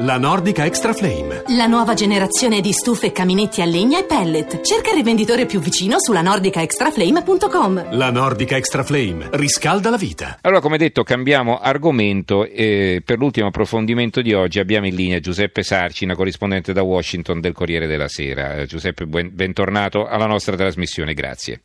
[0.00, 1.42] La Nordica Extra Flame.
[1.56, 4.60] La nuova generazione di stufe, caminetti a legna e pellet.
[4.60, 7.96] Cerca il rivenditore più vicino sulla nordicaextraflame.com.
[7.96, 10.38] La Nordica Extra Flame riscalda la vita.
[10.42, 15.64] Allora, come detto, cambiamo argomento e per l'ultimo approfondimento di oggi abbiamo in linea Giuseppe
[15.64, 18.54] Sarcina, corrispondente da Washington del Corriere della Sera.
[18.54, 21.60] Eh, Giuseppe, bentornato alla nostra trasmissione, grazie.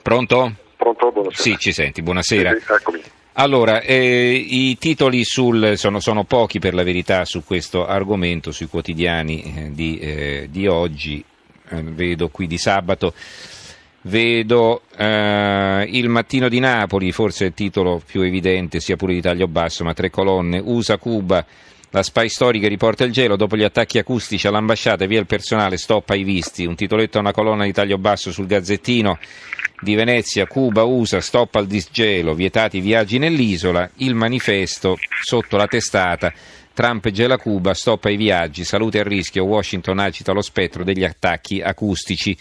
[0.00, 0.54] Pronto?
[0.74, 1.42] Pronto, buonasera.
[1.42, 2.50] Sì, ci senti, buonasera.
[2.52, 3.02] Sì, sì, eccomi.
[3.34, 8.66] Allora, eh, i titoli sul, sono, sono, pochi per la verità su questo argomento, sui
[8.66, 11.24] quotidiani eh, di, eh, di, oggi,
[11.70, 13.14] eh, vedo qui di sabato,
[14.02, 19.48] vedo eh, il mattino di Napoli, forse il titolo più evidente, sia pure di taglio
[19.48, 21.42] basso, ma tre colonne, USA Cuba,
[21.88, 26.14] la spy storica riporta il gelo, dopo gli attacchi acustici all'ambasciata, via il personale, stoppa
[26.14, 29.18] i visti, un titoletto a una colonna di taglio basso sul Gazzettino,
[29.82, 35.66] di Venezia, Cuba, USA, stop al disgelo, vietati i viaggi nell'isola, il manifesto sotto la
[35.66, 36.32] testata
[36.72, 41.60] Trump gela Cuba, stop ai viaggi, salute a rischio, Washington agita lo spettro degli attacchi
[41.60, 42.36] acustici.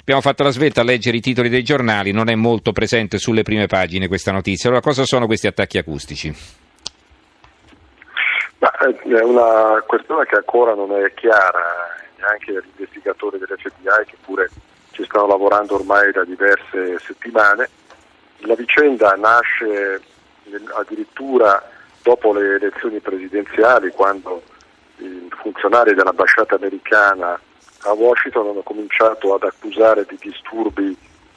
[0.00, 3.42] Abbiamo fatto la svelta a leggere i titoli dei giornali, non è molto presente sulle
[3.42, 4.68] prime pagine questa notizia.
[4.68, 6.34] Allora, cosa sono questi attacchi acustici?
[8.58, 11.60] Ma eh, è una questione che ancora non è chiara,
[12.16, 14.48] neanche agli investigatori dell'FBI che pure
[14.96, 17.68] ci stanno lavorando ormai da diverse settimane.
[18.38, 20.00] La vicenda nasce
[20.74, 21.62] addirittura
[22.02, 24.42] dopo le elezioni presidenziali, quando
[24.98, 27.38] i funzionari dell'ambasciata americana
[27.82, 30.96] a Washington hanno cominciato ad accusare di disturbi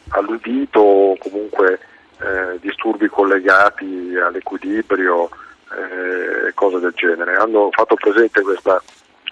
[0.10, 1.80] all'udito o comunque
[2.20, 5.30] eh, disturbi collegati all'equilibrio
[5.72, 7.36] e eh, cose del genere.
[7.36, 8.82] Hanno fatto presente questa,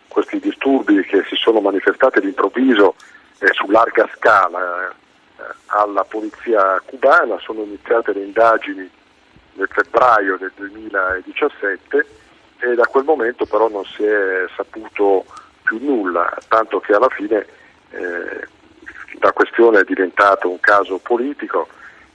[0.10, 2.96] questi disturbi che si sono manifestati all'improvviso
[3.40, 8.90] eh, su larga scala eh, alla polizia cubana, sono iniziate le indagini
[9.54, 12.06] nel febbraio del 2017
[12.60, 15.26] e da quel momento però non si è saputo
[15.64, 17.46] più nulla, tanto che alla fine
[17.92, 18.48] eh,
[19.20, 21.68] la questione è diventata un caso politico,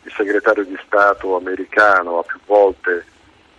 [0.02, 3.04] il segretario di Stato americano ha più volte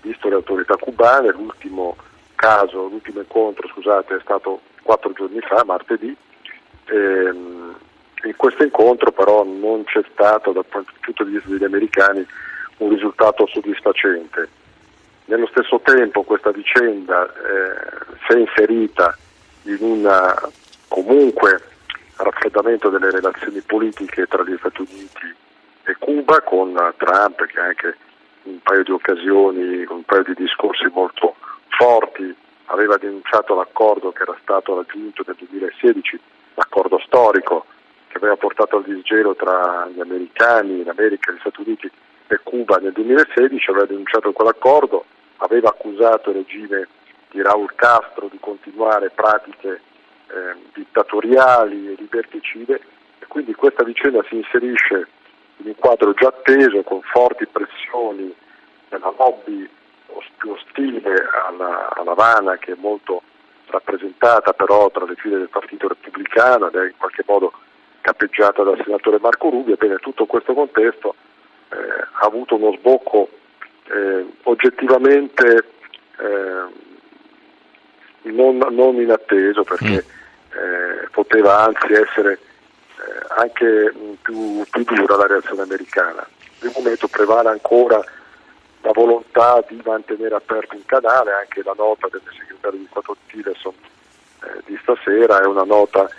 [0.01, 1.95] visto le autorità cubane, l'ultimo
[2.35, 6.15] caso, l'ultimo incontro scusate, è stato quattro giorni fa, martedì,
[6.91, 12.25] in questo incontro però non c'è stato dal punto di vista degli americani
[12.77, 14.49] un risultato soddisfacente.
[15.25, 19.17] Nello stesso tempo questa vicenda eh, si è inserita
[19.63, 20.35] in un
[20.87, 21.61] comunque
[22.17, 25.35] raffreddamento delle relazioni politiche tra gli Stati Uniti
[25.85, 27.97] e Cuba con Trump che anche
[28.43, 31.35] in un paio di occasioni, con un paio di discorsi molto
[31.69, 36.19] forti aveva denunciato l'accordo che era stato raggiunto nel 2016
[36.55, 37.65] l'accordo storico
[38.07, 41.89] che aveva portato al disgelo tra gli americani, l'America, gli Stati Uniti
[42.27, 45.05] e Cuba nel 2016, aveva denunciato quell'accordo,
[45.37, 46.87] aveva accusato il regime
[47.31, 49.81] di Raúl Castro di continuare pratiche
[50.27, 52.81] eh, dittatoriali e liberticide
[53.19, 55.07] e quindi questa vicenda si inserisce
[55.57, 58.33] in un quadro già atteso con forti pressioni
[58.89, 59.67] della lobby
[60.43, 63.21] più ostile alla, alla Havana che è molto
[63.73, 67.51] rappresentata però tra le file del Partito Repubblicano ed è in qualche modo
[68.01, 71.15] cappeggiata dal senatore Marco Rubio, ebbene tutto questo contesto
[71.69, 73.29] eh, ha avuto uno sbocco
[73.85, 75.65] eh, oggettivamente
[76.19, 76.81] eh,
[78.31, 80.57] non, non, inatteso perché mm.
[80.57, 86.25] eh, poteva anzi essere eh, anche più, più dura la reazione americana.
[86.61, 88.01] Nel momento prevale ancora
[88.83, 93.73] la volontà di mantenere aperto un canale, anche la nota del segretario di Stato Tillerson
[94.43, 96.09] eh, di stasera è una nota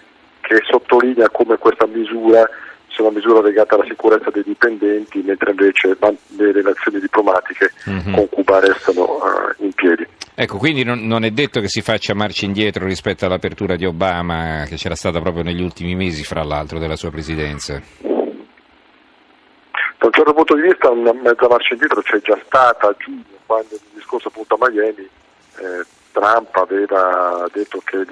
[0.41, 2.49] che sottolinea come questa misura
[2.89, 5.97] sia una misura legata alla sicurezza dei dipendenti, mentre invece
[6.37, 8.15] le relazioni diplomatiche mm-hmm.
[8.15, 10.07] con Cuba restano uh, in piedi.
[10.35, 14.65] Ecco, quindi non, non, è detto che si faccia marcia indietro rispetto all'apertura di Obama,
[14.67, 17.83] che c'era stata proprio negli ultimi mesi, fra l'altro, della sua presidenza.
[20.05, 23.25] Da un certo punto di vista una mezza marcia indietro c'è già stata a giugno,
[23.47, 28.05] quando nel discorso appunto a Miami eh, Trump aveva detto che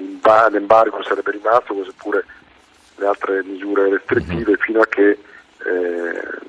[0.49, 2.25] l'embargo sarebbe rimasto, seppure
[2.95, 4.61] le altre misure restrittive, mm-hmm.
[4.61, 5.19] fino a che eh,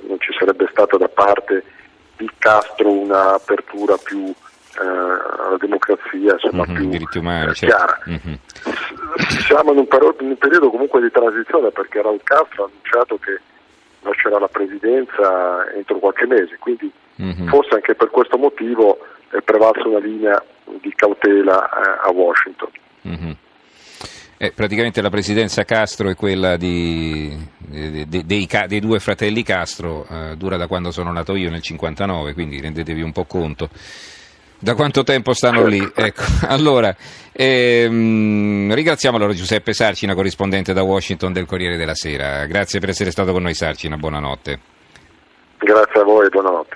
[0.09, 1.63] non ci sarebbe stata da parte
[2.17, 7.77] di Castro un'apertura più eh, alla democrazia, insomma, mm-hmm, più umani, eh, certo.
[7.77, 7.99] chiara.
[8.09, 8.35] Mm-hmm.
[9.47, 13.19] Siamo in un, periodo, in un periodo comunque di transizione perché Raul Castro ha annunciato
[13.19, 13.53] che
[14.05, 16.91] lascerà la presidenza entro qualche mese, quindi
[17.21, 17.49] mm-hmm.
[17.49, 18.99] forse anche per questo motivo
[19.31, 20.43] è prevalsa una linea
[20.81, 22.69] di cautela eh, a Washington.
[23.09, 23.33] Mm-hmm.
[24.37, 30.07] Eh, praticamente la presidenza Castro è quella di, de, de, dei, dei, due fratelli Castro,
[30.11, 33.69] eh, dura da quando sono nato io nel 59, quindi rendetevi un po' conto
[34.65, 35.79] Da quanto tempo stanno lì?
[35.95, 36.97] Ecco, allora,
[37.33, 42.47] ehm, ringraziamo allora Giuseppe Sarcina, corrispondente da Washington del Corriere della Sera.
[42.47, 44.59] Grazie per essere stato con noi Sarcina, buonanotte.
[45.59, 46.73] Grazie a voi buonanotte.